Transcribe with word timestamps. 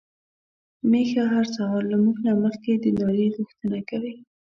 ميښه 0.89 1.23
هر 1.33 1.45
سهار 1.55 1.83
له 1.91 1.97
موږ 2.03 2.17
نه 2.27 2.33
مخکې 2.43 2.71
د 2.77 2.85
ناري 2.99 3.27
غوښتنه 3.37 3.79
کوي. 3.89 4.15